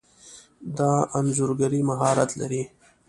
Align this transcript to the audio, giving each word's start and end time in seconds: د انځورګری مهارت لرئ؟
د 0.77 0.79
انځورګری 1.17 1.79
مهارت 1.89 2.29
لرئ؟ 2.39 2.63